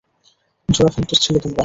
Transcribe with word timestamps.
জোড়া 0.69 0.91
ফেলটুস 0.95 1.19
ছিলে 1.23 1.39
তোমরা! 1.43 1.59